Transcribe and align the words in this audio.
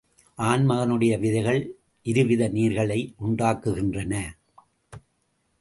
ஆண்மகனுடைய 0.37 1.19
விதைகள் 1.19 1.59
இருவித 2.05 2.49
நீர்களை 2.49 2.99
உண்டாக்குகின்றன. 3.27 4.13